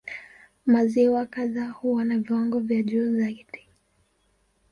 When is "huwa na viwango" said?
1.69-2.59